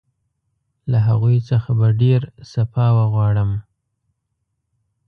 [0.91, 3.51] له هغوی څخه به ډېر سپاه وغواړم.